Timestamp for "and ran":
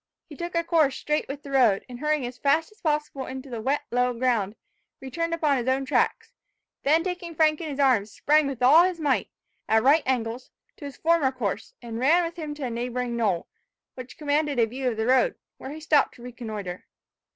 11.83-12.23